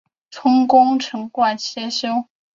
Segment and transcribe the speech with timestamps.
[0.31, 2.25] 充功臣馆协修。